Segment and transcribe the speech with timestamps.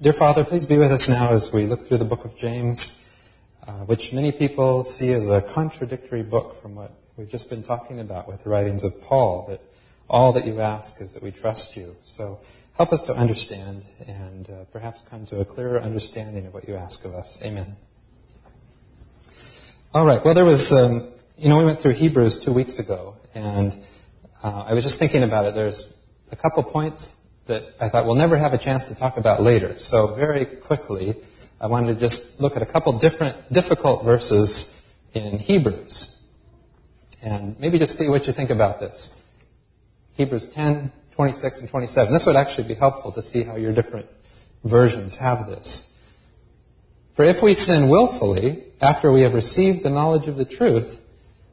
[0.00, 3.20] Dear Father, please be with us now as we look through the book of James,
[3.66, 7.98] uh, which many people see as a contradictory book from what we've just been talking
[7.98, 9.60] about with the writings of Paul, that
[10.08, 11.96] all that you ask is that we trust you.
[12.02, 12.38] So
[12.76, 16.76] help us to understand and uh, perhaps come to a clearer understanding of what you
[16.76, 17.44] ask of us.
[17.44, 17.74] Amen.
[19.92, 20.24] All right.
[20.24, 23.74] Well, there was, um, you know, we went through Hebrews two weeks ago, and
[24.44, 25.56] uh, I was just thinking about it.
[25.56, 29.42] There's a couple points that I thought we'll never have a chance to talk about
[29.42, 29.76] later.
[29.78, 31.14] So very quickly,
[31.60, 36.14] I wanted to just look at a couple different difficult verses in Hebrews.
[37.24, 39.26] And maybe just see what you think about this.
[40.16, 42.12] Hebrews 10, 26, and 27.
[42.12, 44.06] This would actually be helpful to see how your different
[44.62, 45.94] versions have this.
[47.14, 51.04] For if we sin willfully, after we have received the knowledge of the truth,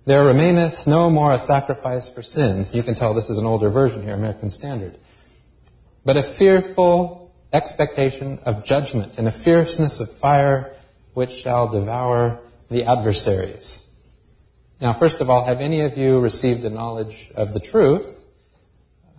[0.06, 2.76] there remaineth no more a sacrifice for sins.
[2.76, 4.98] You can tell this is an older version here, American Standard
[6.06, 10.72] but a fearful expectation of judgment and a fierceness of fire
[11.16, 12.40] which shall devour
[12.70, 13.82] the adversaries.
[14.80, 18.26] Now, first of all, have any of you received the knowledge of the truth?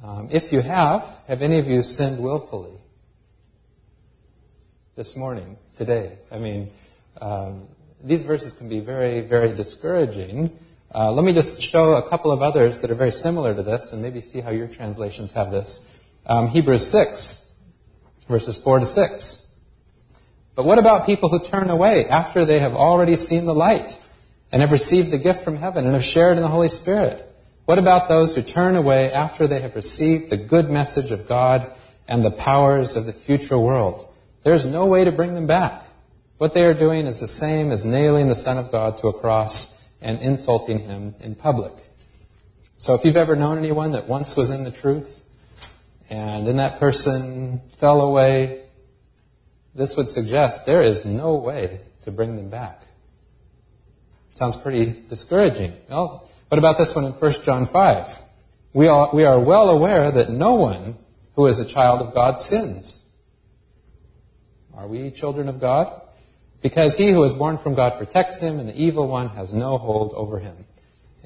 [0.05, 2.79] Um, if you have, have any of you sinned willfully?
[4.95, 6.19] This morning, today.
[6.31, 6.71] I mean,
[7.21, 7.67] um,
[8.05, 10.57] these verses can be very, very discouraging.
[10.95, 13.93] Uh, let me just show a couple of others that are very similar to this
[13.93, 15.91] and maybe see how your translations have this
[16.27, 17.63] um, Hebrews 6,
[18.29, 19.61] verses 4 to 6.
[20.55, 23.97] But what about people who turn away after they have already seen the light
[24.51, 27.23] and have received the gift from heaven and have shared in the Holy Spirit?
[27.67, 31.71] What about those who turn away after they have received the good message of God
[32.09, 34.09] and the powers of the future world?
[34.45, 35.83] There's no way to bring them back.
[36.39, 39.13] What they are doing is the same as nailing the Son of God to a
[39.13, 41.73] cross and insulting him in public.
[42.79, 45.26] So if you've ever known anyone that once was in the truth,
[46.11, 48.63] and then that person fell away,
[49.75, 52.83] this would suggest there is no way to bring them back.
[54.31, 55.75] Sounds pretty discouraging.
[55.89, 58.19] Well, what about this one in 1 John 5?
[58.73, 60.97] We are, we are well aware that no one
[61.35, 63.03] who is a child of God sins.
[64.75, 66.03] Are we children of God?
[66.63, 69.79] Because he who is born from God protects him, and the evil one has no
[69.79, 70.57] hold over him.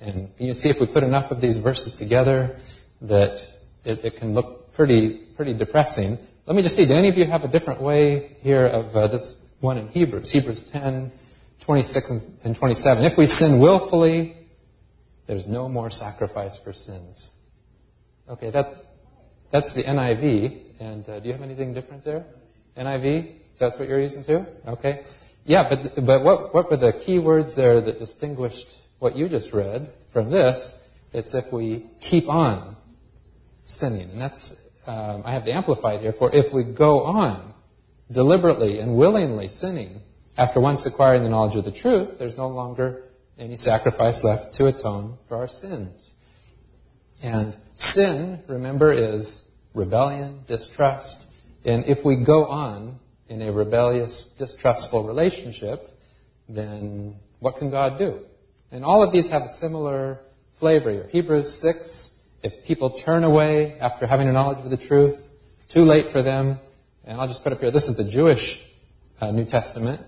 [0.01, 2.57] And you see, if we put enough of these verses together,
[3.03, 3.49] that
[3.85, 6.17] it, it can look pretty, pretty depressing.
[6.47, 9.09] Let me just see, do any of you have a different way here of uh,
[9.09, 10.33] this one in Hebrews?
[10.33, 11.13] Hebrews 10,
[11.61, 13.05] 26 and 27.
[13.05, 14.35] If we sin willfully,
[15.27, 17.39] there's no more sacrifice for sins.
[18.27, 18.75] Okay, that,
[19.51, 20.81] that's the NIV.
[20.81, 22.25] And uh, do you have anything different there?
[22.75, 23.33] NIV?
[23.53, 24.47] So that's what you're using too?
[24.67, 25.05] Okay.
[25.45, 29.53] Yeah, but, but what, what were the key words there that distinguished what you just
[29.53, 30.99] read from this?
[31.13, 32.77] It's if we keep on
[33.67, 34.09] sinning.
[34.13, 37.55] And that's um, I have to amplify it here, for if we go on
[38.11, 40.01] deliberately and willingly sinning
[40.37, 43.05] after once acquiring the knowledge of the truth, there's no longer
[43.39, 46.17] any sacrifice left to atone for our sins.
[47.23, 51.37] And sin, remember, is rebellion, distrust.
[51.65, 55.89] And if we go on in a rebellious, distrustful relationship,
[56.49, 58.21] then what can God do?
[58.73, 60.21] And all of these have a similar
[60.51, 61.09] flavor here.
[61.13, 65.29] Hebrews 6, if people turn away after having a knowledge of the truth,
[65.69, 66.59] too late for them.
[67.05, 68.67] And I'll just put up here, this is the Jewish
[69.21, 70.01] uh, New Testament,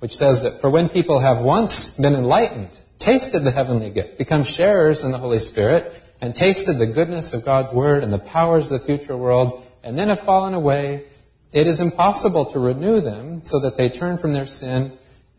[0.00, 4.44] which says that for when people have once been enlightened, tasted the heavenly gift, become
[4.44, 8.72] sharers in the Holy Spirit, and tasted the goodness of God's Word and the powers
[8.72, 11.04] of the future world, and then have fallen away,
[11.52, 14.92] it is impossible to renew them so that they turn from their sin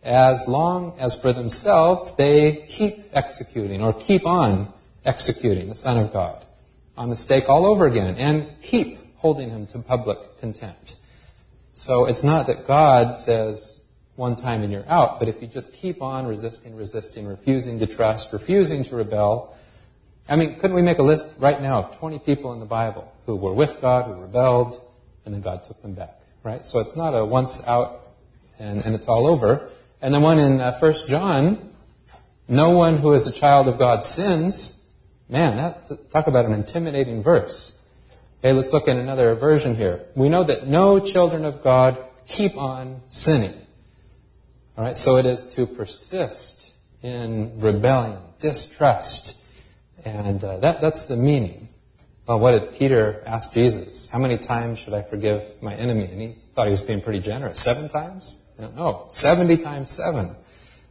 [0.04, 4.72] as long as for themselves they keep executing or keep on
[5.06, 6.44] executing the Son of God
[6.98, 10.96] on the stake all over again and keep holding him to public contempt.
[11.74, 15.74] So it's not that God says one time and you're out, but if you just
[15.74, 19.56] keep on resisting, resisting, refusing to trust, refusing to rebel,
[20.30, 23.12] I mean, couldn't we make a list right now of 20 people in the Bible
[23.26, 24.82] who were with God, who rebelled,
[25.26, 26.66] and then God took them back, right?
[26.66, 28.00] So it's not a once out
[28.60, 29.70] and, and it's all over.
[30.02, 31.72] And the one in uh, 1 John,
[32.48, 34.85] no one who is a child of God sins,
[35.30, 37.92] Man, that's, talk about an intimidating verse.
[38.40, 40.06] Okay, let's look at another version here.
[40.16, 43.54] We know that no children of God keep on sinning.
[44.78, 49.42] All right, so it is to persist in rebellion, distrust,
[50.06, 51.70] and uh, that, that's the meaning.
[52.28, 54.12] Well, what did Peter ask Jesus?
[54.12, 56.06] How many times should I forgive my enemy?
[56.06, 57.60] And he thought he was being pretty generous.
[57.60, 58.52] Seven times?
[58.60, 60.36] No, 70 times seven.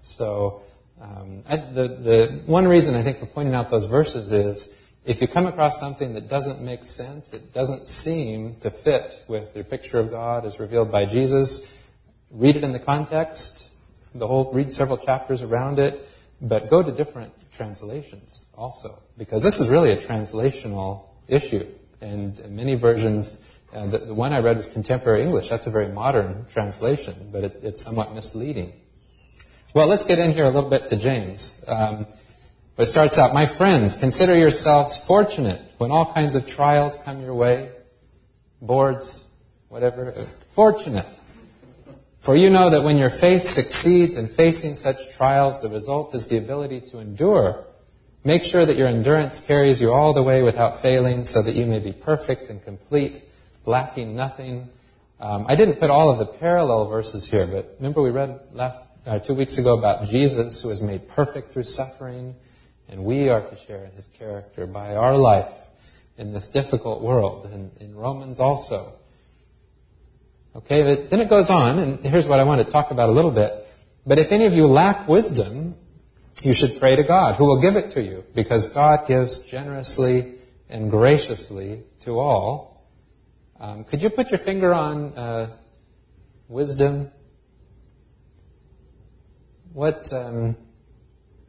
[0.01, 0.63] So
[1.05, 5.21] um, I, the, the one reason I think for pointing out those verses is if
[5.21, 9.65] you come across something that doesn't make sense, it doesn't seem to fit with your
[9.65, 11.93] picture of God as revealed by Jesus,
[12.31, 13.77] read it in the context,
[14.15, 16.09] the whole, read several chapters around it,
[16.41, 21.67] but go to different translations also, because this is really a translational issue.
[22.01, 25.51] And many versions, uh, the, the, one I read was contemporary English.
[25.51, 28.73] That's a very modern translation, but it, it's somewhat misleading.
[29.75, 31.65] Well, let's get in here a little bit to James.
[31.67, 32.06] Um,
[32.79, 37.35] it starts out, My friends, consider yourselves fortunate when all kinds of trials come your
[37.35, 37.73] way,
[38.62, 39.37] boards,
[39.69, 40.12] whatever.
[40.12, 41.09] Fortunate.
[42.21, 46.29] For you know that when your faith succeeds in facing such trials, the result is
[46.29, 47.67] the ability to endure.
[48.23, 51.67] Make sure that your endurance carries you all the way without failing so that you
[51.67, 53.23] may be perfect and complete,
[53.67, 54.69] lacking nothing.
[55.19, 58.94] Um, I didn't put all of the parallel verses here, but remember we read last
[59.06, 62.35] uh, two weeks ago about Jesus who was made perfect through suffering,
[62.89, 65.53] and we are to share his character by our life
[66.17, 68.93] in this difficult world, and in Romans also.
[70.56, 73.12] Okay, but then it goes on, and here's what I want to talk about a
[73.12, 73.53] little bit.
[74.06, 75.75] But if any of you lack wisdom,
[76.43, 80.35] you should pray to God, who will give it to you, because God gives generously
[80.69, 82.87] and graciously to all.
[83.59, 85.49] Um, could you put your finger on uh,
[86.49, 87.11] wisdom?
[89.75, 90.56] What um,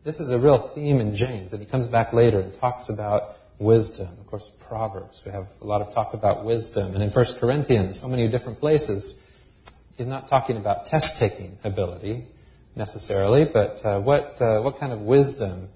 [0.04, 3.36] this is a real theme in James, and he comes back later and talks about
[3.60, 4.08] wisdom.
[4.20, 6.96] Of course, Proverbs, we have a lot of talk about wisdom.
[6.96, 9.32] And in 1 Corinthians, so many different places,
[9.96, 12.26] he's not talking about test taking ability
[12.76, 15.70] necessarily, but uh, what, uh, what kind of wisdom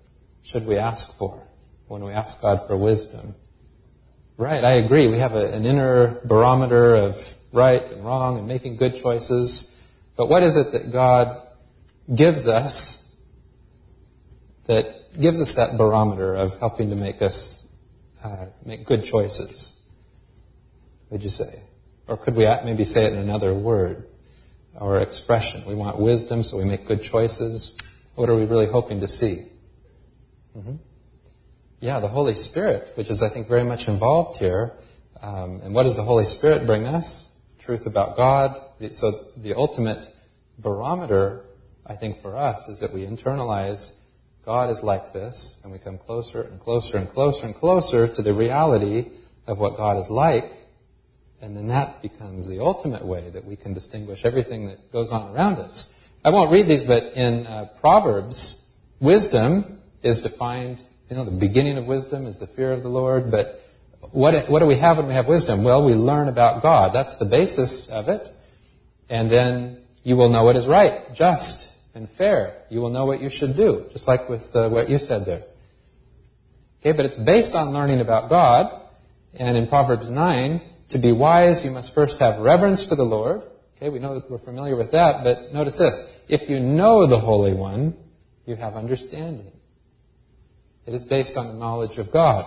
[0.43, 1.39] should we ask for
[1.87, 3.35] when we ask God for wisdom?
[4.37, 5.07] Right, I agree.
[5.07, 9.93] We have a, an inner barometer of right and wrong and making good choices.
[10.17, 11.39] But what is it that God
[12.13, 13.25] gives us
[14.65, 17.81] that gives us that barometer of helping to make us
[18.23, 19.89] uh, make good choices.
[21.09, 21.63] Would you say?
[22.07, 24.05] Or could we maybe say it in another word
[24.79, 25.63] or expression?
[25.67, 27.77] We want wisdom, so we make good choices.
[28.15, 29.45] What are we really hoping to see?
[30.57, 30.75] Mm-hmm.
[31.79, 34.73] Yeah, the Holy Spirit, which is, I think, very much involved here.
[35.21, 37.47] Um, and what does the Holy Spirit bring us?
[37.59, 38.59] Truth about God.
[38.91, 40.09] So the ultimate
[40.57, 41.45] barometer,
[41.89, 44.05] I think, for us is that we internalize
[44.45, 48.21] God is like this, and we come closer and closer and closer and closer to
[48.21, 49.07] the reality
[49.47, 50.51] of what God is like,
[51.41, 55.35] and then that becomes the ultimate way that we can distinguish everything that goes on
[55.35, 56.07] around us.
[56.23, 61.77] I won't read these, but in uh, Proverbs, wisdom is defined, you know, the beginning
[61.77, 63.61] of wisdom is the fear of the Lord, but
[64.11, 65.63] what, what do we have when we have wisdom?
[65.63, 66.93] Well, we learn about God.
[66.93, 68.27] That's the basis of it.
[69.09, 72.55] And then you will know what is right, just, and fair.
[72.69, 75.43] You will know what you should do, just like with uh, what you said there.
[76.81, 78.71] Okay, but it's based on learning about God.
[79.37, 83.43] And in Proverbs 9, to be wise, you must first have reverence for the Lord.
[83.77, 86.23] Okay, we know that we're familiar with that, but notice this.
[86.27, 87.95] If you know the Holy One,
[88.45, 89.51] you have understanding.
[90.85, 92.45] It is based on the knowledge of God.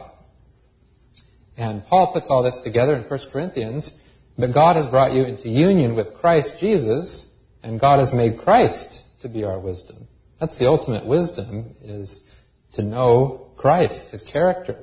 [1.56, 4.08] And Paul puts all this together in 1 Corinthians.
[4.38, 9.11] But God has brought you into union with Christ Jesus, and God has made Christ
[9.22, 9.96] to be our wisdom.
[10.38, 12.40] That's the ultimate wisdom, is
[12.72, 14.76] to know Christ, His character.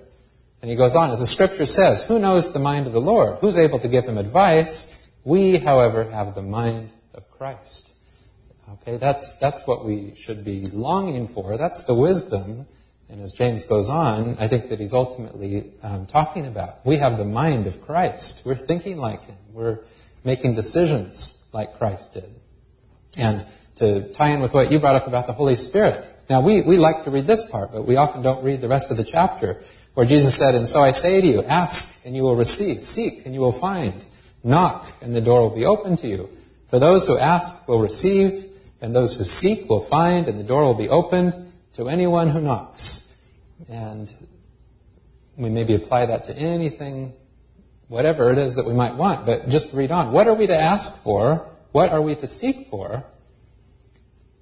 [0.61, 3.37] And he goes on, as the scripture says, who knows the mind of the Lord?
[3.39, 5.09] Who's able to give him advice?
[5.23, 7.95] We, however, have the mind of Christ.
[8.73, 11.57] Okay, that's, that's what we should be longing for.
[11.57, 12.65] That's the wisdom.
[13.09, 16.85] And as James goes on, I think that he's ultimately um, talking about.
[16.85, 18.45] We have the mind of Christ.
[18.45, 19.37] We're thinking like him.
[19.53, 19.79] We're
[20.25, 22.29] making decisions like Christ did.
[23.17, 23.45] And
[23.79, 26.07] to tie in with what you brought up about the Holy Spirit.
[26.29, 28.91] Now, we, we like to read this part, but we often don't read the rest
[28.91, 29.61] of the chapter,
[29.93, 33.25] where Jesus said, And so I say to you, ask and you will receive, seek
[33.25, 34.05] and you will find,
[34.43, 36.29] knock and the door will be open to you.
[36.67, 38.45] For those who ask will receive,
[38.81, 41.33] and those who seek will find, and the door will be opened
[41.73, 43.27] to anyone who knocks.
[43.69, 44.13] And
[45.37, 47.13] we maybe apply that to anything,
[47.87, 50.11] whatever it is that we might want, but just read on.
[50.11, 51.47] What are we to ask for?
[51.71, 53.05] What are we to seek for?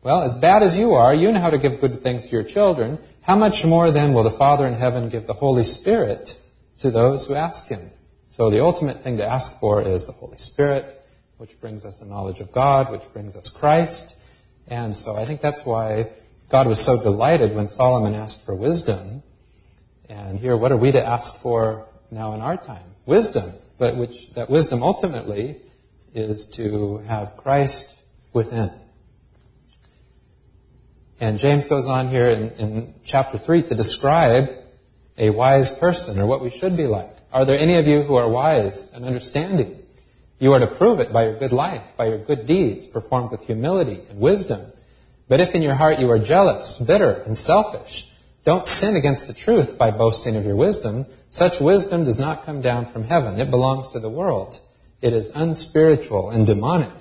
[0.08, 2.44] Well, as bad as you are, you know how to give good things to your
[2.46, 2.98] children.
[3.24, 6.42] How much more then will the Father in heaven give the Holy Spirit
[6.80, 7.92] to those who ask Him?
[8.30, 10.86] So the ultimate thing to ask for is the Holy Spirit,
[11.40, 14.32] which brings us a knowledge of God, which brings us Christ.
[14.70, 16.08] And so I think that's why
[16.48, 19.24] God was so delighted when Solomon asked for wisdom.
[20.08, 22.96] And here, what are we to ask for now in our time?
[23.06, 25.58] Wisdom, but which that wisdom ultimately
[26.14, 28.72] is to have Christ within.
[31.20, 34.50] And James goes on here in, in chapter 3 to describe
[35.18, 37.10] a wise person or what we should be like?
[37.34, 39.82] Are there any of you who are wise and understanding?
[40.40, 43.48] You are to prove it by your good life, by your good deeds performed with
[43.48, 44.62] humility and wisdom.
[45.28, 49.34] But if in your heart you are jealous, bitter, and selfish, don't sin against the
[49.34, 51.06] truth by boasting of your wisdom.
[51.28, 53.40] Such wisdom does not come down from heaven.
[53.40, 54.60] It belongs to the world.
[55.02, 56.94] It is unspiritual and demonic.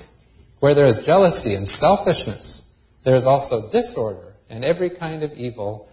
[0.58, 2.65] Where there is jealousy and selfishness,
[3.06, 5.88] there is also disorder and every kind of evil.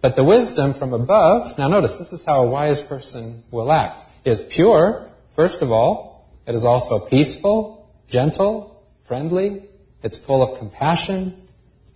[0.00, 4.02] But the wisdom from above, now notice, this is how a wise person will act,
[4.24, 6.26] is pure, first of all.
[6.46, 9.62] It is also peaceful, gentle, friendly.
[10.02, 11.36] It's full of compassion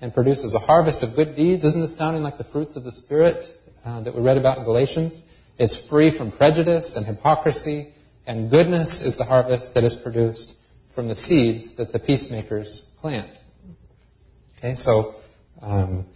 [0.02, 1.64] and produces a harvest of good deeds.
[1.64, 4.64] Isn't this sounding like the fruits of the Spirit uh, that we read about in
[4.64, 5.34] Galatians?
[5.56, 7.86] It's free from prejudice and hypocrisy,
[8.26, 13.30] and goodness is the harvest that is produced from the seeds that the peacemakers plant.
[14.62, 15.16] Okay, so
[15.60, 16.06] um,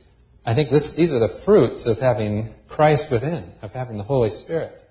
[0.44, 4.30] I think this, these are the fruits of having Christ within, of having the Holy
[4.30, 4.84] Spirit.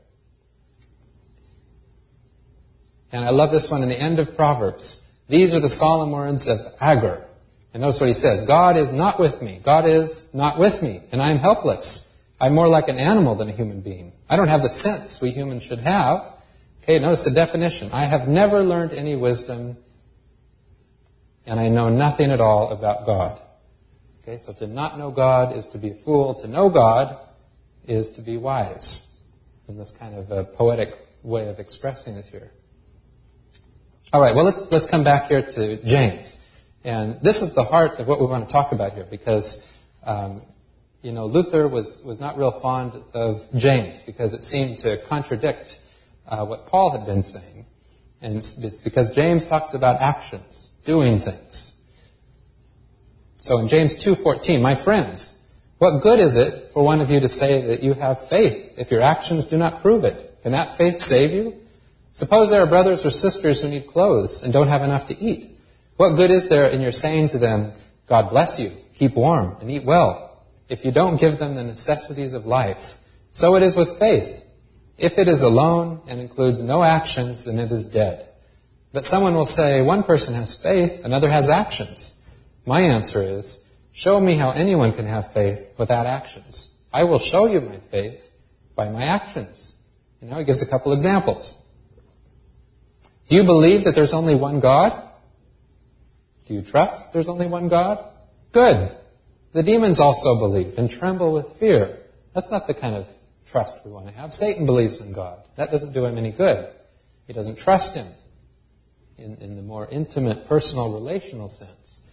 [3.14, 5.18] And I love this one in the end of Proverbs.
[5.30, 7.26] These are the solemn words of Agur.
[7.74, 9.62] And notice what he says God is not with me.
[9.64, 12.30] God is not with me, and I am helpless.
[12.42, 14.12] I'm more like an animal than a human being.
[14.30, 16.26] I don't have the sense we humans should have.
[16.84, 17.90] Okay, notice the definition.
[17.94, 19.78] I have never learned any wisdom,
[21.48, 23.40] and I know nothing at all about God.
[24.28, 26.34] Okay, so to not know God is to be a fool.
[26.34, 27.16] To know God
[27.86, 29.30] is to be wise.
[29.70, 32.50] In this kind of a poetic way of expressing it here.
[34.14, 36.60] All right, well, let's, let's come back here to James.
[36.84, 40.42] And this is the heart of what we want to talk about here because, um,
[41.04, 45.80] you know, Luther was, was not real fond of James because it seemed to contradict
[46.28, 47.68] uh, what Paul had been saying.
[48.24, 51.75] And it's, it's because James talks about actions, doing things.
[53.46, 57.30] So in James 2:14, my friends, what good is it for one of you to
[57.30, 60.40] say that you have faith if your actions do not prove it?
[60.42, 61.54] Can that faith save you?
[62.12, 65.52] Suppose there are brothers or sisters who need clothes and don't have enough to eat.
[65.96, 67.74] What good is there in your saying to them,
[68.08, 72.34] God bless you, keep warm, and eat well, if you don't give them the necessities
[72.34, 72.98] of life?
[73.30, 74.44] So it is with faith.
[74.98, 78.26] If it is alone and includes no actions, then it is dead.
[78.92, 82.15] But someone will say, one person has faith, another has actions.
[82.66, 86.88] My answer is, show me how anyone can have faith without actions.
[86.92, 88.32] I will show you my faith
[88.76, 89.84] by my actions.
[90.22, 91.62] And now he gives a couple examples.
[93.28, 94.94] Do you believe that there's only one God?
[96.46, 98.04] Do you trust there's only one God?
[98.52, 98.92] Good.
[99.54, 101.98] The demons also believe and tremble with fear.
[102.34, 103.10] That's not the kind of
[103.48, 104.34] trust we want to have.
[104.34, 105.40] Satan believes in God.
[105.56, 106.70] That doesn't do him any good.
[107.28, 108.06] He doesn't trust him
[109.18, 112.05] in, in the more intimate, personal, relational sense.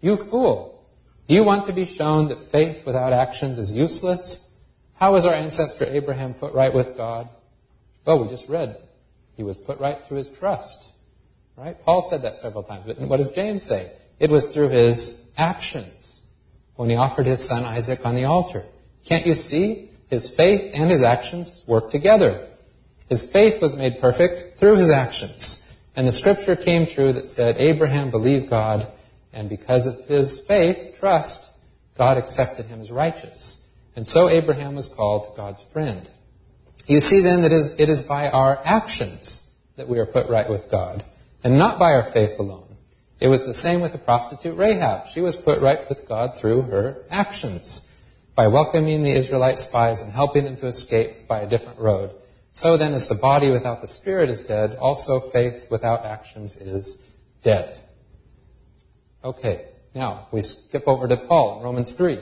[0.00, 0.84] You fool!
[1.26, 4.64] Do you want to be shown that faith without actions is useless?
[4.98, 7.28] How was our ancestor Abraham put right with God?
[8.04, 8.76] Well, we just read.
[9.36, 10.90] He was put right through his trust.
[11.56, 11.76] Right?
[11.84, 12.84] Paul said that several times.
[12.86, 13.90] But what does James say?
[14.20, 16.32] It was through his actions
[16.76, 18.64] when he offered his son Isaac on the altar.
[19.04, 19.90] Can't you see?
[20.08, 22.46] His faith and his actions work together.
[23.08, 25.90] His faith was made perfect through his actions.
[25.96, 28.86] And the scripture came true that said, Abraham believed God
[29.36, 31.62] and because of his faith, trust,
[31.98, 33.78] God accepted him as righteous.
[33.94, 36.08] And so Abraham was called God's friend.
[36.86, 40.70] You see then that it is by our actions that we are put right with
[40.70, 41.04] God,
[41.44, 42.76] and not by our faith alone.
[43.20, 45.08] It was the same with the prostitute Rahab.
[45.08, 47.92] She was put right with God through her actions,
[48.34, 52.10] by welcoming the Israelite spies and helping them to escape by a different road.
[52.50, 57.14] So then, as the body without the spirit is dead, also faith without actions is
[57.42, 57.82] dead.
[59.26, 62.16] Okay, now we skip over to Paul Romans 3.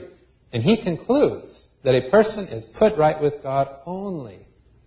[0.51, 4.39] And he concludes that a person is put right with God only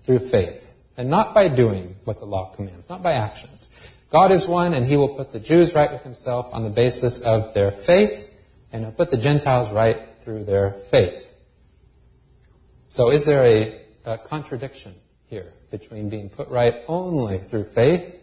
[0.03, 3.95] through faith, and not by doing what the law commands, not by actions.
[4.11, 7.25] God is one, and he will put the Jews right with himself on the basis
[7.25, 8.35] of their faith,
[8.73, 11.37] and he'll put the Gentiles right through their faith.
[12.89, 14.93] So is there a, a contradiction
[15.31, 18.21] here between being put right only through faith,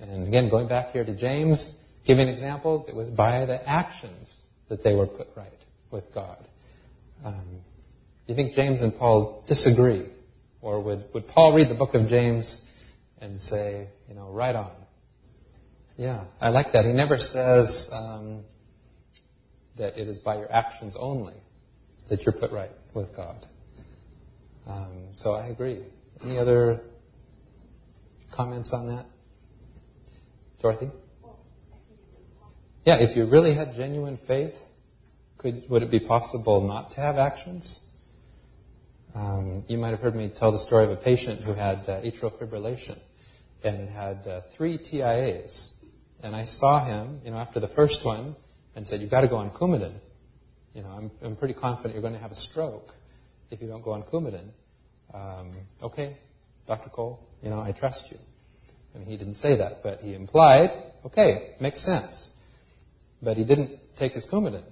[0.00, 4.82] and again, going back here to James, Giving examples, it was by the actions that
[4.82, 5.52] they were put right
[5.90, 6.38] with God.
[7.22, 7.34] Um,
[8.26, 10.06] you think James and Paul disagree?
[10.62, 12.74] Or would, would Paul read the book of James
[13.20, 14.70] and say, you know, right on?
[15.98, 16.86] Yeah, I like that.
[16.86, 18.40] He never says um,
[19.76, 21.34] that it is by your actions only
[22.08, 23.36] that you're put right with God.
[24.66, 25.80] Um, so I agree.
[26.24, 26.80] Any other
[28.32, 29.04] comments on that?
[30.62, 30.90] Dorothy?
[32.88, 34.72] Yeah, if you really had genuine faith,
[35.36, 37.94] could, would it be possible not to have actions?
[39.14, 42.00] Um, you might have heard me tell the story of a patient who had uh,
[42.00, 42.98] atrial fibrillation
[43.62, 45.84] and had uh, three TIAs.
[46.22, 48.34] And I saw him, you know, after the first one
[48.74, 49.92] and said, you've got to go on Coumadin.
[50.74, 52.94] You know, I'm, I'm pretty confident you're going to have a stroke
[53.50, 54.48] if you don't go on Coumadin.
[55.12, 55.50] Um,
[55.82, 56.16] okay,
[56.66, 56.88] Dr.
[56.88, 58.18] Cole, you know, I trust you.
[58.94, 60.70] I mean, he didn't say that, but he implied,
[61.04, 62.36] okay, makes sense.
[63.22, 64.62] But he didn't take his Coumadin.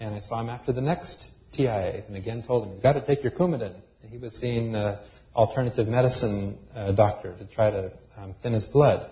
[0.00, 3.00] And I saw him after the next TIA and again told him, you've got to
[3.00, 3.74] take your Coumadin.
[4.02, 4.96] And he was seeing an
[5.34, 9.08] alternative medicine uh, doctor to try to um, thin his blood.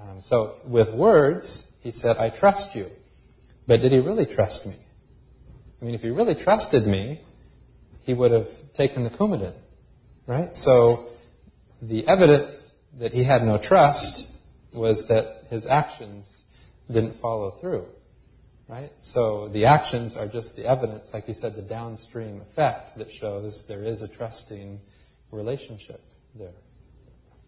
[0.00, 2.90] Um, so with words, he said, I trust you.
[3.66, 4.74] But did he really trust me?
[5.80, 7.20] I mean, if he really trusted me,
[8.04, 9.54] he would have taken the Coumadin,
[10.26, 10.54] right?
[10.54, 11.06] So
[11.80, 14.38] the evidence that he had no trust
[14.72, 16.50] was that his actions
[16.90, 17.86] didn't follow through,
[18.68, 18.90] right?
[18.98, 23.66] So the actions are just the evidence, like you said, the downstream effect that shows
[23.66, 24.80] there is a trusting
[25.30, 26.00] relationship
[26.34, 26.52] there.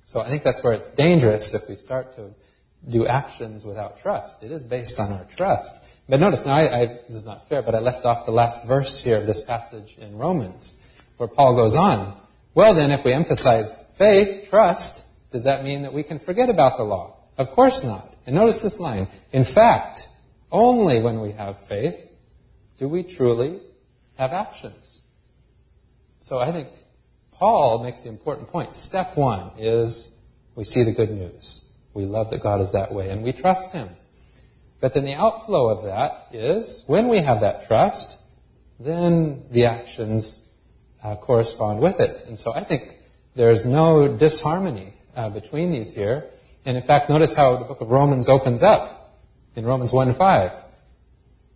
[0.02, 2.30] So I think that's where it's dangerous if we start to
[2.88, 4.42] do actions without trust.
[4.42, 5.94] It is based on our trust.
[6.08, 8.66] But notice now, I, I, this is not fair, but I left off the last
[8.66, 12.16] verse here of this passage in Romans, where Paul goes on.
[12.54, 16.76] Well, then, if we emphasize faith, trust, does that mean that we can forget about
[16.76, 17.16] the law?
[17.36, 18.15] Of course not.
[18.26, 19.06] And notice this line.
[19.32, 20.08] In fact,
[20.50, 22.12] only when we have faith
[22.78, 23.58] do we truly
[24.18, 25.02] have actions.
[26.20, 26.68] So I think
[27.32, 28.74] Paul makes the important point.
[28.74, 31.70] Step one is we see the good news.
[31.94, 33.88] We love that God is that way, and we trust Him.
[34.80, 38.22] But then the outflow of that is when we have that trust,
[38.78, 40.54] then the actions
[41.02, 42.26] uh, correspond with it.
[42.26, 42.96] And so I think
[43.34, 46.26] there's no disharmony uh, between these here.
[46.66, 49.14] And in fact, notice how the book of Romans opens up
[49.54, 50.52] in Romans 1 5,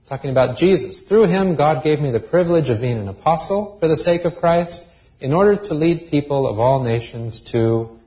[0.07, 1.03] talking about Jesus.
[1.03, 4.37] Through him, God gave me the privilege of being an apostle for the sake of
[4.37, 7.99] Christ in order to lead people of all nations to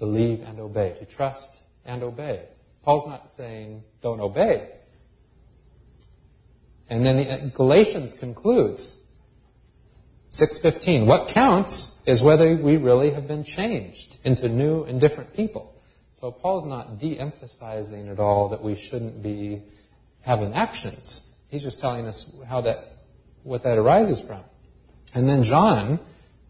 [0.00, 2.42] believe and obey, to trust and obey.
[2.82, 4.68] Paul's not saying don't obey.
[6.90, 9.08] And then uh, Galatians concludes
[10.30, 15.72] 6:15, what counts is whether we really have been changed into new and different people.
[16.18, 19.62] So Paul's not de-emphasizing at all that we shouldn't be
[20.24, 21.40] having actions.
[21.48, 22.90] He's just telling us how that
[23.44, 24.40] what that arises from.
[25.14, 26.00] And then John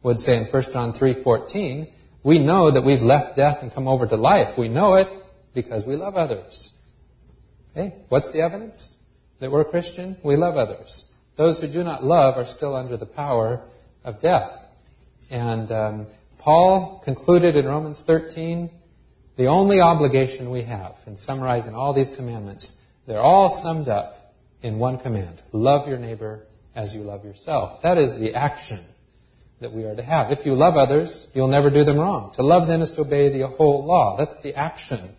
[0.02, 1.86] would say in 1 John 3:14,
[2.22, 4.56] we know that we've left death and come over to life.
[4.56, 5.08] We know it
[5.52, 6.82] because we love others.
[7.72, 7.94] Okay?
[8.08, 9.04] What's the evidence
[9.38, 10.16] that we're Christian?
[10.22, 11.14] We love others.
[11.36, 13.60] Those who do not love are still under the power
[14.02, 14.66] of death.
[15.30, 16.06] And um,
[16.38, 18.70] Paul concluded in Romans 13
[19.38, 24.78] the only obligation we have in summarizing all these commandments, they're all summed up in
[24.78, 26.44] one command love your neighbor
[26.76, 27.80] as you love yourself.
[27.80, 28.80] That is the action
[29.60, 30.30] that we are to have.
[30.30, 32.32] If you love others, you'll never do them wrong.
[32.34, 34.16] To love them is to obey the whole law.
[34.18, 35.16] That's the action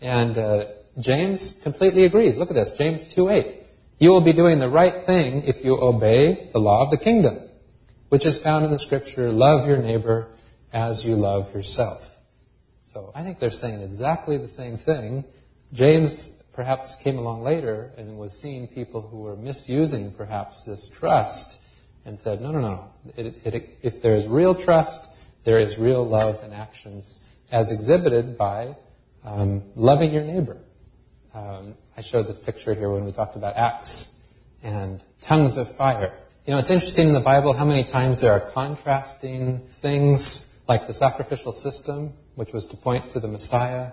[0.00, 0.66] and uh,
[0.98, 2.38] James completely agrees.
[2.38, 3.56] Look at this, James 2.8.
[3.98, 7.38] You will be doing the right thing if you obey the law of the kingdom,
[8.08, 10.28] which is found in the scripture, love your neighbor
[10.72, 12.17] as you love yourself.
[12.98, 15.22] So I think they're saying exactly the same thing.
[15.72, 21.64] James perhaps came along later and was seeing people who were misusing perhaps this trust
[22.04, 22.90] and said, no, no, no.
[23.16, 28.36] It, it, if there is real trust, there is real love and actions as exhibited
[28.36, 28.74] by
[29.24, 30.56] um, loving your neighbor.
[31.36, 34.34] Um, I showed this picture here when we talked about Acts
[34.64, 36.12] and tongues of fire.
[36.46, 40.88] You know, it's interesting in the Bible how many times there are contrasting things like
[40.88, 43.90] the sacrificial system, which was to point to the Messiah,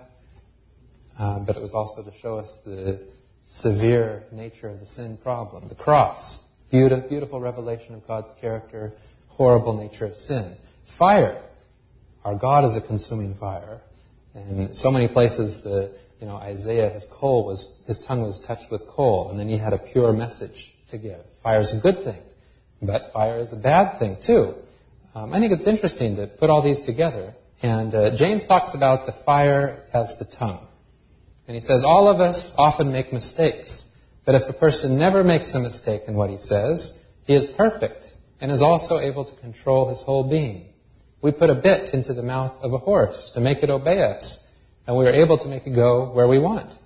[1.18, 3.00] uh, but it was also to show us the
[3.42, 5.66] severe nature of the sin problem.
[5.66, 8.92] The cross, beautiful, beautiful revelation of God's character,
[9.30, 10.52] horrible nature of sin.
[10.84, 11.42] Fire,
[12.24, 13.80] our God is a consuming fire.
[14.34, 18.70] And so many places, the you know Isaiah, his coal was his tongue was touched
[18.70, 21.18] with coal, and then he had a pure message to give.
[21.42, 22.22] Fire is a good thing,
[22.80, 24.54] but fire is a bad thing too.
[25.16, 27.34] Um, I think it's interesting to put all these together.
[27.62, 30.66] And uh, James talks about the fire as the tongue,
[31.48, 35.54] and he says all of us often make mistakes, but if a person never makes
[35.54, 39.88] a mistake in what he says, he is perfect and is also able to control
[39.88, 40.66] his whole being.
[41.22, 44.62] We put a bit into the mouth of a horse to make it obey us,
[44.86, 46.76] and we are able to make it go where we want.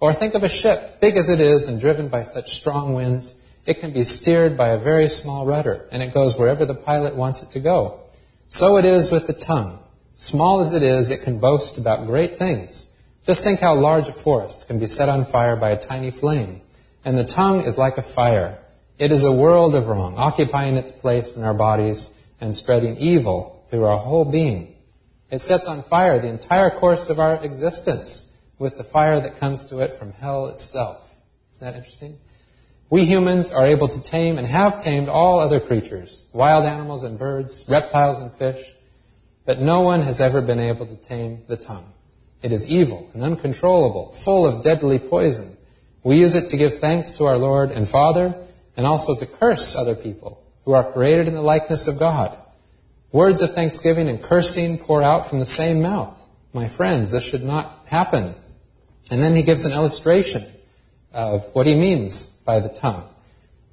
[0.00, 3.50] Or think of a ship, big as it is and driven by such strong winds,
[3.66, 7.16] it can be steered by a very small rudder, and it goes wherever the pilot
[7.16, 8.00] wants it to go.
[8.46, 9.78] So it is with the tongue.
[10.20, 13.06] Small as it is, it can boast about great things.
[13.24, 16.60] Just think how large a forest can be set on fire by a tiny flame.
[17.04, 18.58] And the tongue is like a fire.
[18.98, 23.64] It is a world of wrong, occupying its place in our bodies and spreading evil
[23.68, 24.74] through our whole being.
[25.30, 29.66] It sets on fire the entire course of our existence with the fire that comes
[29.66, 31.14] to it from hell itself.
[31.52, 32.18] Isn't that interesting?
[32.90, 37.16] We humans are able to tame and have tamed all other creatures, wild animals and
[37.16, 38.74] birds, reptiles and fish,
[39.48, 41.90] but no one has ever been able to tame the tongue.
[42.42, 45.56] It is evil and uncontrollable, full of deadly poison.
[46.02, 48.34] We use it to give thanks to our Lord and Father,
[48.76, 52.36] and also to curse other people who are created in the likeness of God.
[53.10, 56.28] Words of thanksgiving and cursing pour out from the same mouth.
[56.52, 58.34] My friends, this should not happen.
[59.10, 60.42] And then he gives an illustration
[61.14, 63.08] of what he means by the tongue.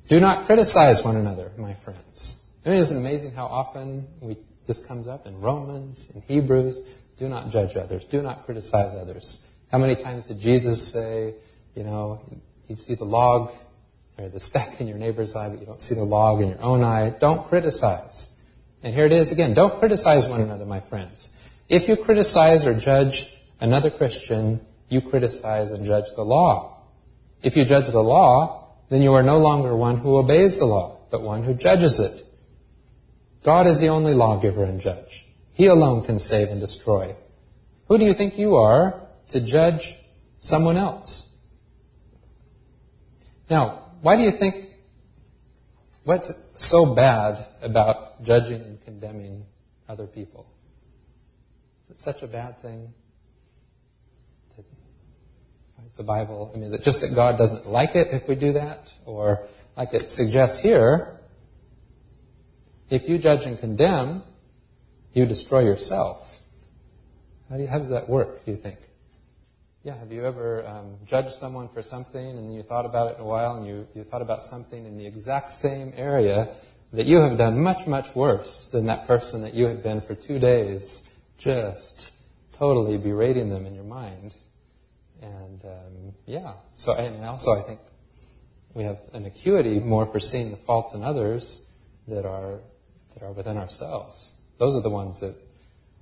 [0.07, 2.49] Do not criticize one another, my friends.
[2.65, 6.81] I mean, it amazing how often we, this comes up in Romans, in Hebrews?
[7.17, 8.05] Do not judge others.
[8.05, 9.53] Do not criticize others.
[9.71, 11.33] How many times did Jesus say,
[11.75, 12.21] you know,
[12.67, 13.51] you see the log
[14.17, 16.61] or the speck in your neighbor's eye, but you don't see the log in your
[16.61, 17.13] own eye?
[17.19, 18.43] Don't criticize.
[18.83, 19.53] And here it is again.
[19.53, 21.41] Don't criticize one another, my friends.
[21.69, 26.81] If you criticize or judge another Christian, you criticize and judge the law.
[27.41, 30.97] If you judge the law, then you are no longer one who obeys the law,
[31.11, 32.24] but one who judges it.
[33.45, 35.27] God is the only lawgiver and judge.
[35.53, 37.15] He alone can save and destroy.
[37.87, 39.93] Who do you think you are to judge
[40.39, 41.43] someone else?
[43.47, 44.55] Now, why do you think,
[46.05, 49.45] what's so bad about judging and condemning
[49.87, 50.47] other people?
[51.83, 52.95] Is it such a bad thing?
[55.85, 58.33] Is the Bible, I mean, is it just that God doesn't like it if we
[58.33, 58.91] do that?
[59.05, 59.43] Or,
[59.77, 61.14] like it suggests here,
[62.89, 64.23] if you judge and condemn,
[65.13, 66.41] you destroy yourself.
[67.49, 68.77] How, do you, how does that work, do you think?
[69.83, 73.21] Yeah, have you ever um, judged someone for something and you thought about it in
[73.21, 76.49] a while and you, you thought about something in the exact same area
[76.91, 80.15] that you have done much, much worse than that person that you have been for
[80.15, 82.13] two days just
[82.53, 84.35] totally berating them in your mind?
[85.21, 87.79] And um, yeah, so and also I think
[88.73, 91.71] we have an acuity more for seeing the faults in others
[92.07, 92.59] that are
[93.15, 94.41] that are within ourselves.
[94.57, 95.35] Those are the ones that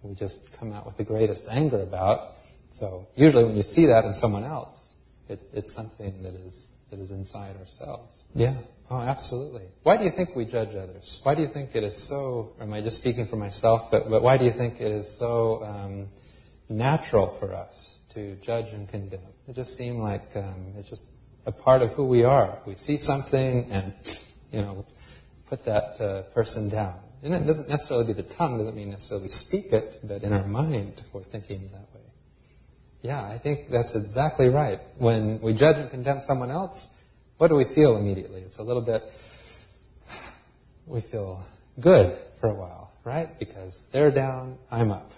[0.03, 2.35] we just come out with the greatest anger about.
[2.71, 4.99] So usually when you see that in someone else,
[5.29, 8.27] it, it's something that is that is inside ourselves.
[8.35, 8.55] Yeah.
[8.91, 9.63] Oh, absolutely.
[9.83, 11.21] Why do you think we judge others?
[11.23, 12.53] Why do you think it is so?
[12.59, 13.89] Or am I just speaking for myself?
[13.89, 16.07] But but why do you think it is so um,
[16.69, 19.19] natural for us to judge and condemn.
[19.47, 21.05] It just seems like um, it's just
[21.45, 22.59] a part of who we are.
[22.65, 23.93] We see something and,
[24.51, 24.85] you know,
[25.47, 26.95] put that uh, person down.
[27.23, 30.45] And it doesn't necessarily be the tongue, doesn't mean necessarily speak it, but in our
[30.45, 32.01] mind we're thinking that way.
[33.01, 34.79] Yeah, I think that's exactly right.
[34.97, 37.03] When we judge and condemn someone else,
[37.37, 38.41] what do we feel immediately?
[38.41, 39.03] It's a little bit,
[40.85, 41.41] we feel
[41.79, 43.27] good for a while, right?
[43.39, 45.11] Because they're down, I'm up.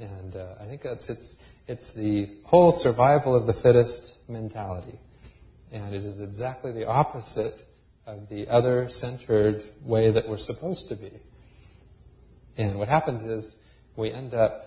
[0.00, 4.98] And uh, I think that's it's it's the whole survival of the fittest mentality.
[5.72, 7.64] And it is exactly the opposite
[8.06, 11.10] of the other centered way that we're supposed to be.
[12.58, 14.64] And what happens is we end up,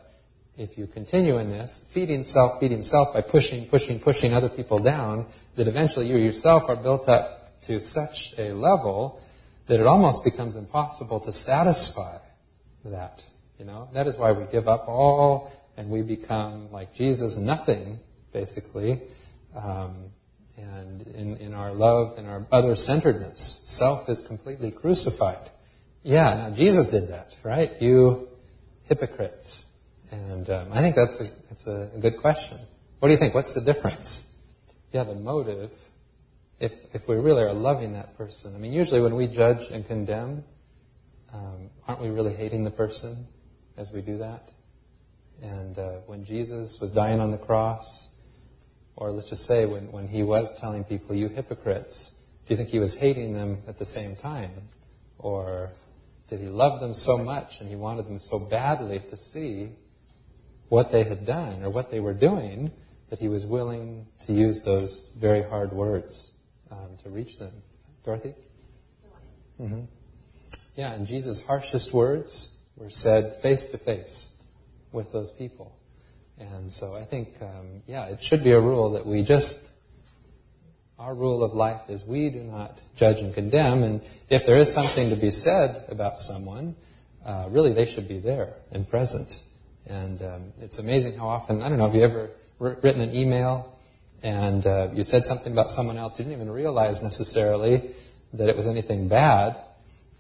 [0.58, 4.80] if you continue in this, feeding self, feeding self by pushing, pushing, pushing other people
[4.80, 9.22] down, that eventually you yourself are built up to such a level
[9.68, 12.18] that it almost becomes impossible to satisfy
[12.86, 13.26] that.
[13.60, 18.00] You know, that is why we give up all and we become like Jesus, nothing,
[18.32, 19.02] basically.
[19.56, 20.05] Um,
[20.58, 25.50] and in, in our love and our other centeredness, self is completely crucified.
[26.04, 27.72] Yeah, now Jesus did that, right?
[27.82, 28.28] You
[28.88, 29.80] hypocrites.
[30.12, 32.58] And um, I think that's a, that's a good question.
[33.00, 33.34] What do you think?
[33.34, 34.42] What's the difference?
[34.94, 35.72] Yeah, the motive.
[36.60, 38.56] If, if we really are loving that person.
[38.56, 40.44] I mean, usually when we judge and condemn,
[41.34, 43.28] um, aren't we really hating the person
[43.76, 44.52] as we do that?
[45.44, 48.15] And uh, when Jesus was dying on the cross,
[48.96, 52.70] or let's just say when, when he was telling people, you hypocrites, do you think
[52.70, 54.52] he was hating them at the same time?
[55.20, 55.72] Or
[56.28, 59.70] did he love them so much and he wanted them so badly to see
[60.70, 62.72] what they had done or what they were doing
[63.10, 66.40] that he was willing to use those very hard words
[66.72, 67.52] um, to reach them?
[68.04, 68.34] Dorothy?
[69.60, 69.82] Mm-hmm.
[70.76, 74.44] Yeah, and Jesus' harshest words were said face to face
[74.92, 75.76] with those people.
[76.40, 79.74] And so I think, um, yeah, it should be a rule that we just,
[81.00, 83.84] our rule of life is we do not judge and condemn.
[83.84, 86.76] And if there is something to be said about someone,
[87.26, 89.44] uh, really they should be there and present.
[89.90, 93.72] And um, it's amazing how often, I don't know, have you ever written an email
[94.24, 97.92] and uh, you said something about someone else, you didn't even realize necessarily
[98.34, 99.56] that it was anything bad,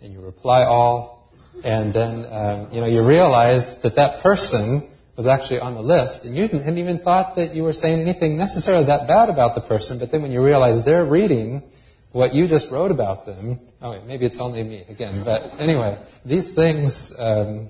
[0.01, 1.15] and you reply all
[1.63, 4.84] And then, um, you know, you realize that that person
[5.15, 8.38] was actually on the list, and you hadn't even thought that you were saying anything
[8.38, 11.63] necessarily that bad about the person, but then when you realize they're reading
[12.12, 15.97] what you just wrote about them, oh, wait, maybe it's only me again, but anyway,
[16.25, 17.67] these things, um,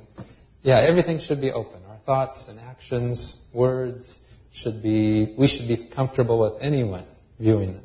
[0.63, 1.79] yeah, everything should be open.
[1.89, 7.03] Our thoughts and actions, words should be, we should be comfortable with anyone
[7.39, 7.83] viewing them.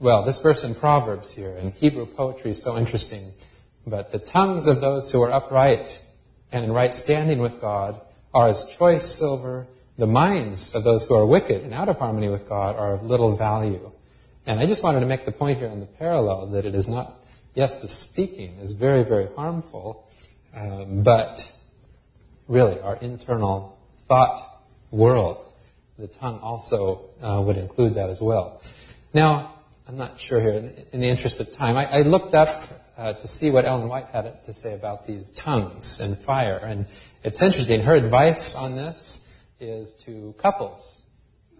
[0.00, 3.32] Well, this verse in Proverbs here, in Hebrew poetry is so interesting.
[3.86, 6.04] But the tongues of those who are upright
[6.52, 8.00] and in right standing with God
[8.32, 9.66] are as choice silver.
[9.96, 13.02] The minds of those who are wicked and out of harmony with God are of
[13.02, 13.90] little value.
[14.46, 16.88] And I just wanted to make the point here in the parallel that it is
[16.88, 17.12] not,
[17.54, 20.08] yes, the speaking is very, very harmful,
[20.56, 21.52] um, but
[22.46, 24.40] really our internal thought
[24.90, 25.44] world,
[25.98, 28.62] the tongue also uh, would include that as well.
[29.12, 29.52] Now,
[29.88, 30.52] I'm not sure here,
[30.92, 32.48] in the interest of time, I, I looked up
[32.98, 36.60] uh, to see what Ellen White had to say about these tongues and fire.
[36.62, 36.86] And
[37.24, 37.82] it's interesting.
[37.82, 41.08] Her advice on this is to couples,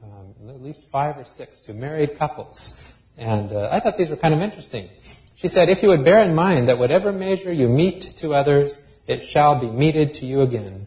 [0.02, 2.94] um, at least five or six, to married couples.
[3.16, 4.88] And uh, I thought these were kind of interesting.
[5.36, 8.96] She said, If you would bear in mind that whatever measure you mete to others,
[9.06, 10.86] it shall be meted to you again.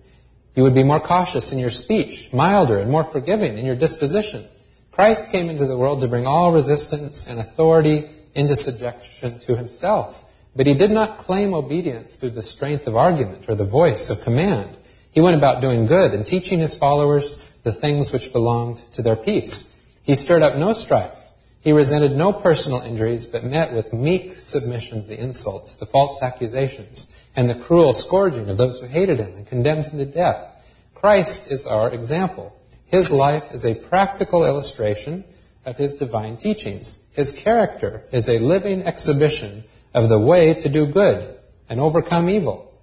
[0.53, 4.43] You would be more cautious in your speech, milder and more forgiving in your disposition
[4.91, 8.03] Christ came into the world to bring all resistance and authority
[8.35, 10.30] into subjection to himself.
[10.55, 14.23] But he did not claim obedience through the strength of argument or the voice of
[14.23, 14.69] command.
[15.11, 19.15] He went about doing good and teaching his followers the things which belonged to their
[19.15, 20.01] peace.
[20.05, 21.31] He stirred up no strife.
[21.61, 27.29] He resented no personal injuries, but met with meek submissions the insults, the false accusations,
[27.35, 30.47] and the cruel scourging of those who hated him and condemned him to death.
[30.95, 32.55] Christ is our example.
[32.87, 35.23] His life is a practical illustration
[35.65, 37.13] of his divine teachings.
[37.15, 41.35] His character is a living exhibition of the way to do good
[41.69, 42.73] and overcome evil.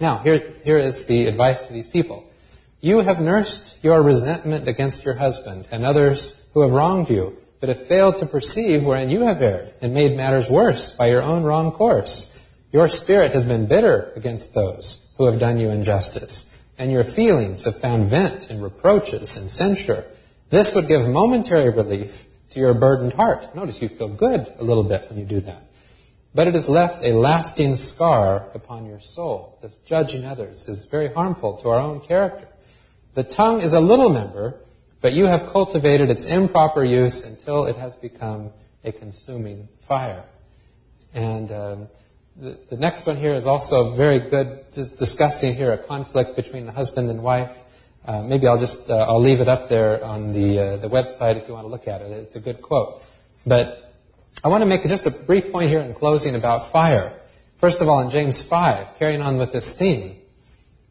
[0.00, 2.24] Now, here, here is the advice to these people.
[2.80, 7.68] You have nursed your resentment against your husband and others who have wronged you, but
[7.68, 11.42] have failed to perceive wherein you have erred and made matters worse by your own
[11.42, 12.34] wrong course.
[12.72, 17.64] Your spirit has been bitter against those who have done you injustice and your feelings
[17.64, 20.04] have found vent in reproaches and censure,
[20.50, 23.54] this would give momentary relief to your burdened heart.
[23.54, 25.62] Notice you feel good a little bit when you do that.
[26.38, 29.58] But it has left a lasting scar upon your soul.
[29.60, 32.46] This judging others is very harmful to our own character.
[33.14, 34.54] The tongue is a little member,
[35.00, 38.52] but you have cultivated its improper use until it has become
[38.84, 40.22] a consuming fire.
[41.12, 41.88] And um,
[42.36, 46.66] the, the next one here is also very good, just discussing here a conflict between
[46.66, 47.64] the husband and wife.
[48.06, 51.34] Uh, maybe I'll just uh, I'll leave it up there on the uh, the website
[51.34, 52.12] if you want to look at it.
[52.12, 53.02] It's a good quote.
[53.44, 53.87] But
[54.44, 57.12] I want to make just a brief point here in closing about fire.
[57.56, 60.14] First of all, in James 5, carrying on with this theme.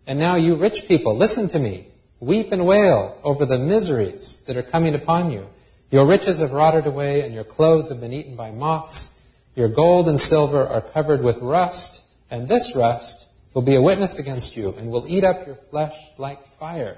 [0.05, 1.87] And now you rich people, listen to me.
[2.19, 5.47] Weep and wail over the miseries that are coming upon you.
[5.91, 9.39] Your riches have rotted away and your clothes have been eaten by moths.
[9.55, 14.19] Your gold and silver are covered with rust, and this rust will be a witness
[14.19, 16.97] against you and will eat up your flesh like fire.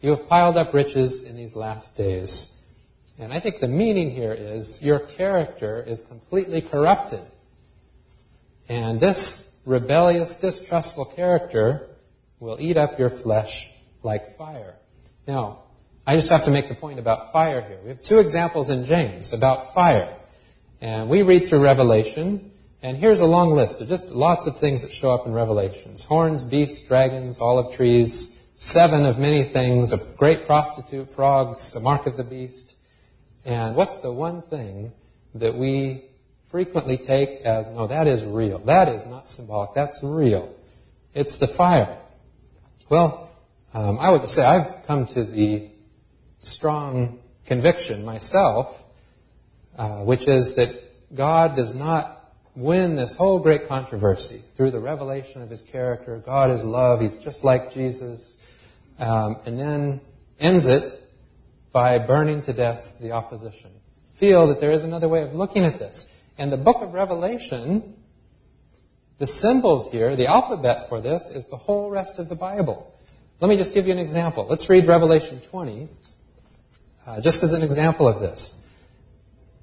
[0.00, 2.59] You have piled up riches in these last days.
[3.20, 7.20] And I think the meaning here is your character is completely corrupted.
[8.66, 11.86] And this rebellious, distrustful character
[12.38, 13.70] will eat up your flesh
[14.02, 14.74] like fire.
[15.28, 15.58] Now,
[16.06, 17.78] I just have to make the point about fire here.
[17.82, 20.16] We have two examples in James about fire.
[20.80, 22.50] And we read through Revelation,
[22.82, 26.04] and here's a long list of just lots of things that show up in Revelations
[26.04, 32.06] horns, beasts, dragons, olive trees, seven of many things, a great prostitute, frogs, a mark
[32.06, 32.76] of the beast.
[33.44, 34.92] And what's the one thing
[35.34, 36.02] that we
[36.46, 38.58] frequently take as, no, that is real.
[38.58, 39.74] That is not symbolic.
[39.74, 40.54] That's real.
[41.14, 41.96] It's the fire.
[42.88, 43.30] Well,
[43.72, 45.68] um, I would say I've come to the
[46.40, 48.84] strong conviction myself
[49.80, 50.70] uh, which is that
[51.14, 56.18] God does not win this whole great controversy through the revelation of his character.
[56.18, 57.00] God is love.
[57.00, 58.36] He's just like Jesus.
[58.98, 60.00] Um, and then
[60.38, 60.99] ends it
[61.72, 63.70] by burning to death the opposition.
[64.14, 66.28] Feel that there is another way of looking at this.
[66.38, 67.94] And the book of Revelation,
[69.18, 72.92] the symbols here, the alphabet for this, is the whole rest of the Bible.
[73.40, 74.46] Let me just give you an example.
[74.48, 75.88] Let's read Revelation 20,
[77.06, 78.60] uh, just as an example of this.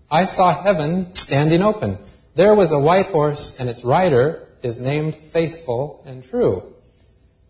[0.10, 1.98] I saw heaven standing open.
[2.36, 6.74] There was a white horse, and its rider is named Faithful and True.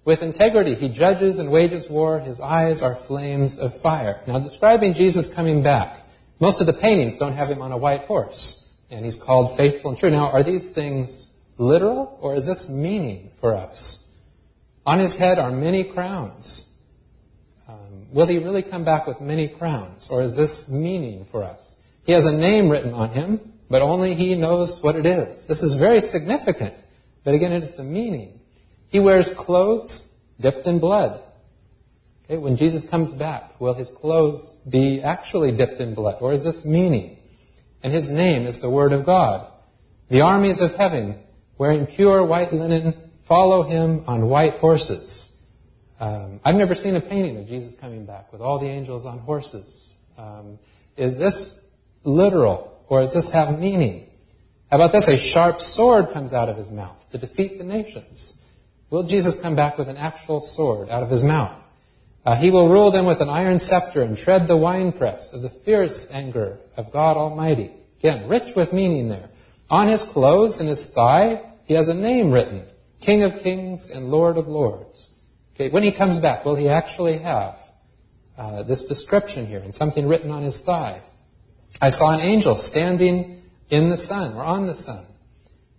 [0.08, 2.22] With integrity, he judges and wages war.
[2.22, 4.22] His eyes are flames of fire.
[4.26, 6.00] Now, describing Jesus coming back,
[6.40, 9.90] most of the paintings don't have him on a white horse, and he's called faithful
[9.90, 10.10] and true.
[10.10, 14.18] Now, are these things literal or is this meaning for us?
[14.86, 16.82] On his head are many crowns.
[17.68, 21.86] Um, will he really come back with many crowns or is this meaning for us?
[22.06, 25.48] He has a name written on him, but only he knows what it is.
[25.48, 26.76] This is very significant.
[27.26, 28.37] But again, it is the meaning.
[28.90, 31.20] He wears clothes dipped in blood.
[32.26, 36.18] Okay, when Jesus comes back, will his clothes be actually dipped in blood?
[36.22, 37.18] Or is this meaning?
[37.84, 39.48] And his name is the Word of God.
[40.10, 41.20] The armies of heaven,
[41.58, 45.34] wearing pure white linen, follow him on white horses.
[46.00, 49.20] Um, I've never seen a painting of Jesus coming back with all the angels on
[49.20, 49.98] horses.
[50.18, 50.58] Um,
[50.96, 54.08] is this literal, or does this have meaning?
[54.70, 55.08] How about this?
[55.08, 58.37] A sharp sword comes out of his mouth to defeat the nations.
[58.90, 61.64] Will Jesus come back with an actual sword out of his mouth?
[62.26, 65.50] Uh, he will rule them with an iron scepter and tread the winepress of the
[65.50, 67.72] fierce anger of God Almighty.
[68.00, 69.30] Again, rich with meaning there.
[69.70, 72.64] On his clothes and his thigh, he has a name written
[73.02, 75.16] King of Kings and Lord of Lords.
[75.56, 77.58] Okay, when he comes back, will he actually have
[78.38, 81.02] uh, this description here and something written on his thigh?
[81.82, 85.04] I saw an angel standing in the sun or on the sun.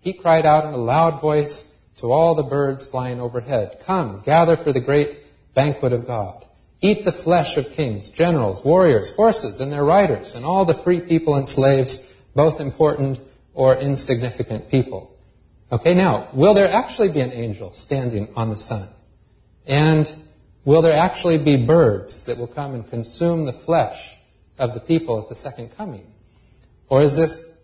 [0.01, 4.57] He cried out in a loud voice to all the birds flying overhead Come, gather
[4.57, 5.19] for the great
[5.55, 6.45] banquet of God.
[6.81, 11.01] Eat the flesh of kings, generals, warriors, horses, and their riders, and all the free
[11.01, 13.21] people and slaves, both important
[13.53, 15.13] or insignificant people.
[15.73, 18.89] Okay, now, will there actually be an angel standing on the sun?
[19.67, 20.11] And
[20.65, 24.17] will there actually be birds that will come and consume the flesh
[24.59, 26.07] of the people at the second coming?
[26.89, 27.63] Or is this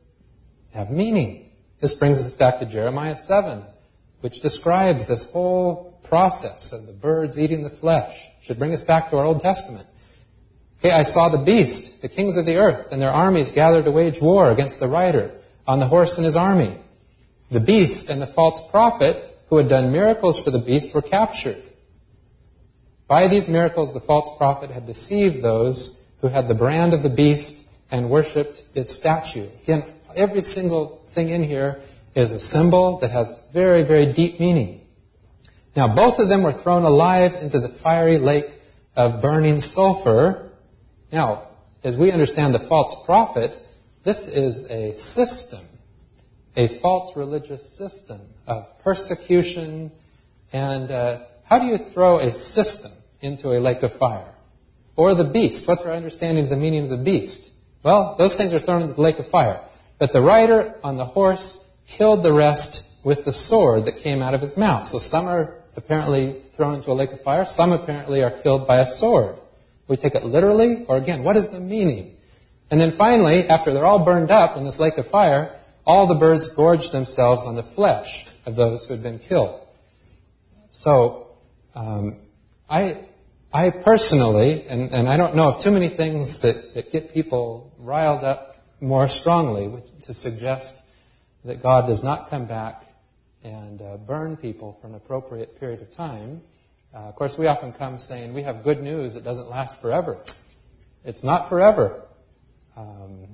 [0.74, 1.48] have meaning?
[1.80, 3.62] This brings us back to Jeremiah 7,
[4.24, 9.10] which describes this whole process of the birds eating the flesh should bring us back
[9.10, 9.86] to our Old Testament.
[10.78, 13.90] Okay, I saw the beast, the kings of the earth, and their armies gathered to
[13.90, 15.30] wage war against the rider
[15.66, 16.74] on the horse and his army.
[17.50, 21.62] The beast and the false prophet who had done miracles for the beast were captured.
[23.06, 27.10] By these miracles, the false prophet had deceived those who had the brand of the
[27.10, 29.48] beast and worshipped its statue.
[29.64, 29.84] Again,
[30.16, 31.78] every single thing in here
[32.14, 34.80] is a symbol that has very, very deep meaning.
[35.76, 38.48] Now, both of them were thrown alive into the fiery lake
[38.96, 40.52] of burning sulfur.
[41.10, 41.48] Now,
[41.82, 43.58] as we understand the false prophet,
[44.04, 45.64] this is a system,
[46.56, 49.90] a false religious system of persecution.
[50.52, 54.32] And uh, how do you throw a system into a lake of fire?
[54.96, 55.66] Or the beast?
[55.66, 57.52] What's our understanding of the meaning of the beast?
[57.82, 59.60] Well, those things are thrown into the lake of fire.
[59.98, 64.34] But the rider on the horse killed the rest with the sword that came out
[64.34, 64.86] of his mouth.
[64.86, 67.44] So some are apparently thrown into a lake of fire.
[67.44, 69.36] Some apparently are killed by a sword.
[69.86, 72.16] We take it literally, or again, what is the meaning?
[72.70, 75.54] And then finally, after they're all burned up in this lake of fire,
[75.86, 79.60] all the birds gorge themselves on the flesh of those who had been killed.
[80.70, 81.26] So,
[81.74, 82.16] um,
[82.70, 83.04] I,
[83.52, 87.70] I personally, and, and I don't know of too many things that, that get people
[87.78, 89.70] riled up more strongly
[90.02, 90.83] to suggest
[91.44, 92.82] that God does not come back
[93.42, 96.40] and uh, burn people for an appropriate period of time.
[96.94, 100.16] Uh, of course, we often come saying we have good news that doesn't last forever.
[101.04, 102.02] It's not forever.
[102.76, 103.26] Um,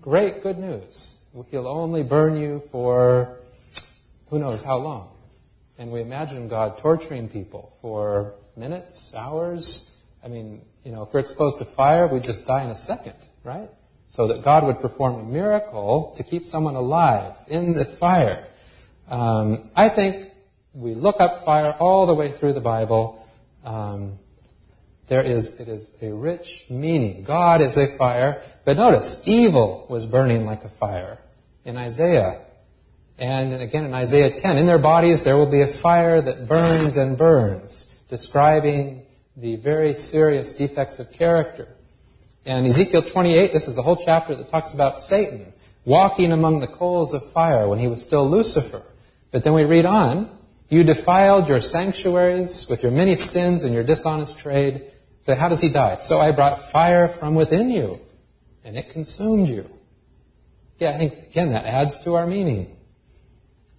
[0.00, 1.26] great good news.
[1.50, 3.38] He'll only burn you for
[4.28, 5.08] who knows how long.
[5.78, 10.04] And we imagine God torturing people for minutes, hours.
[10.24, 13.14] I mean, you know, if we're exposed to fire, we just die in a second,
[13.42, 13.68] right?
[14.06, 18.46] So that God would perform a miracle to keep someone alive in the fire.
[19.08, 20.30] Um, I think
[20.72, 23.26] we look up fire all the way through the Bible.
[23.64, 24.18] Um,
[25.08, 27.24] there is, it is a rich meaning.
[27.24, 28.42] God is a fire.
[28.64, 31.20] But notice, evil was burning like a fire
[31.64, 32.40] in Isaiah.
[33.18, 36.96] And again in Isaiah 10, in their bodies there will be a fire that burns
[36.96, 39.02] and burns, describing
[39.36, 41.68] the very serious defects of character.
[42.46, 45.52] And Ezekiel 28, this is the whole chapter that talks about Satan
[45.84, 48.82] walking among the coals of fire when he was still Lucifer.
[49.30, 50.30] But then we read on,
[50.68, 54.82] you defiled your sanctuaries with your many sins and your dishonest trade.
[55.20, 55.96] So how does he die?
[55.96, 58.00] So I brought fire from within you,
[58.64, 59.68] and it consumed you.
[60.78, 62.74] Yeah, I think, again, that adds to our meaning.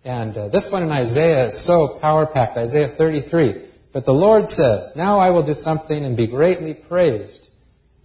[0.03, 3.55] And uh, this one in Isaiah is so power packed, Isaiah 33.
[3.91, 7.49] But the Lord says, Now I will do something and be greatly praised.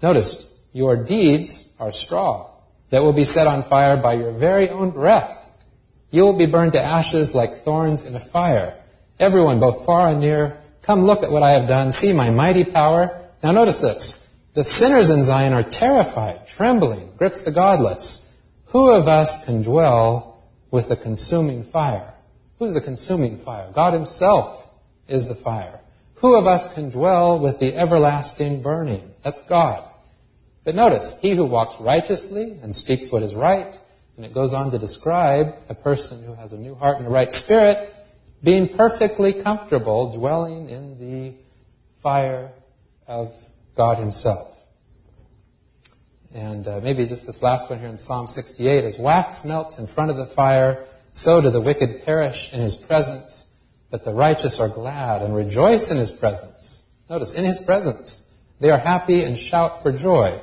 [0.02, 2.50] Notice, your deeds are straw
[2.90, 5.52] that will be set on fire by your very own breath.
[6.10, 8.76] You will be burned to ashes like thorns in a fire.
[9.18, 11.92] Everyone, both far and near, come look at what I have done.
[11.92, 13.16] See my mighty power.
[13.42, 14.44] Now notice this.
[14.54, 18.50] The sinners in Zion are terrified, trembling, grips the godless.
[18.66, 22.14] Who of us can dwell with the consuming fire?
[22.58, 23.68] Who's the consuming fire?
[23.72, 24.72] God Himself
[25.06, 25.80] is the fire.
[26.16, 29.14] Who of us can dwell with the everlasting burning?
[29.22, 29.89] That's God.
[30.70, 33.76] But notice, he who walks righteously and speaks what is right,
[34.16, 37.10] and it goes on to describe a person who has a new heart and a
[37.10, 37.92] right spirit,
[38.44, 41.34] being perfectly comfortable dwelling in the
[41.98, 42.52] fire
[43.08, 43.34] of
[43.74, 44.64] God Himself.
[46.32, 49.88] And uh, maybe just this last one here in Psalm 68 as wax melts in
[49.88, 53.50] front of the fire, so do the wicked perish in His presence
[53.90, 56.96] but the righteous are glad and rejoice in his presence.
[57.10, 58.40] Notice, in his presence.
[58.60, 60.40] They are happy and shout for joy.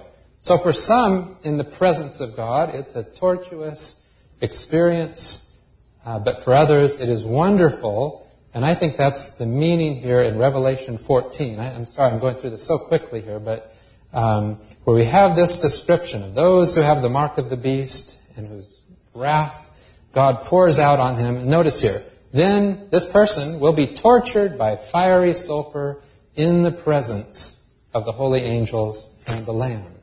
[0.47, 5.67] So for some, in the presence of God, it's a tortuous experience,
[6.05, 8.25] uh, but for others, it is wonderful.
[8.53, 11.59] And I think that's the meaning here in Revelation 14.
[11.59, 13.75] I, am sorry, I'm going through this so quickly here, but
[14.13, 18.37] um, where we have this description of those who have the mark of the beast
[18.37, 18.81] and whose
[19.13, 21.49] wrath God pours out on him.
[21.49, 25.99] Notice here, then this person will be tortured by fiery sulfur
[26.37, 29.96] in the presence of the holy angels and the Lamb.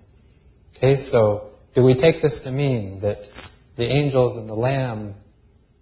[0.84, 5.14] Okay, so do we take this to mean that the angels and the Lamb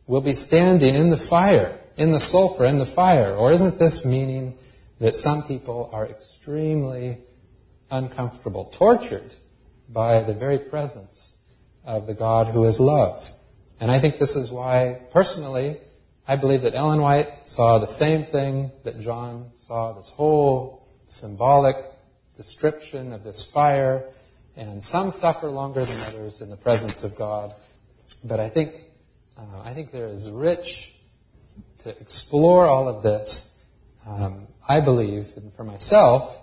[0.06, 3.34] will be standing in the fire, in the sulfur, in the fire?
[3.34, 4.54] Or isn't this meaning
[5.00, 7.18] that some people are extremely
[7.90, 9.34] uncomfortable, tortured
[9.88, 11.52] by the very presence
[11.84, 13.28] of the God who is love?
[13.80, 15.78] And I think this is why, personally,
[16.28, 21.74] I believe that Ellen White saw the same thing that John saw this whole symbolic
[22.36, 24.08] description of this fire,
[24.56, 27.52] and some suffer longer than others in the presence of God.
[28.24, 28.74] But I think,
[29.38, 30.94] uh, I think there is rich
[31.78, 33.74] to explore all of this.
[34.06, 36.38] Um, I believe, and for myself,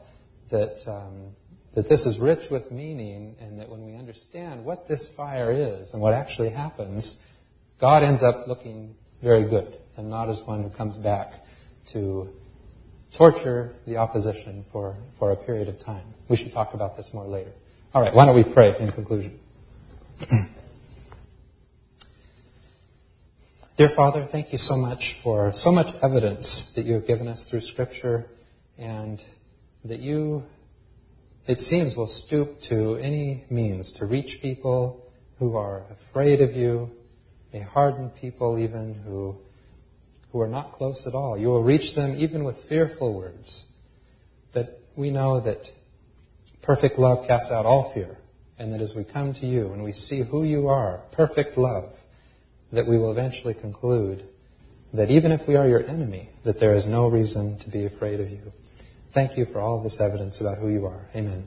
[0.50, 1.32] that um,
[1.76, 5.94] that this is rich with meaning, and that when we understand what this fire is
[5.94, 7.34] and what actually happens,
[7.80, 11.34] God ends up looking very good and not as one who comes back
[11.88, 12.28] to
[13.14, 16.04] torture the opposition for, for a period of time.
[16.28, 17.52] We should talk about this more later.
[17.92, 19.34] All right, why don't we pray in conclusion?
[23.78, 27.46] Dear Father, thank you so much for so much evidence that you have given us
[27.46, 28.28] through Scripture
[28.78, 29.26] and
[29.84, 30.44] that you,
[31.48, 35.04] it seems, will stoop to any means to reach people
[35.40, 36.92] who are afraid of you,
[37.56, 39.36] a hardened people even who,
[40.32, 41.40] who are not close at all.
[41.40, 43.76] You will reach them even with fearful words.
[44.54, 45.72] But we know that
[46.70, 48.16] perfect love casts out all fear,
[48.60, 52.06] and that as we come to you and we see who you are, perfect love,
[52.72, 54.22] that we will eventually conclude
[54.94, 58.20] that even if we are your enemy, that there is no reason to be afraid
[58.20, 58.52] of you.
[59.10, 61.08] Thank you for all of this evidence about who you are.
[61.16, 61.44] Amen.